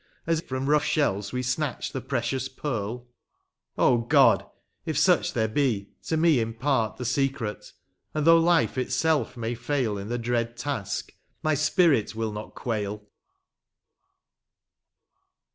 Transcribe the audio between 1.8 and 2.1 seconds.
the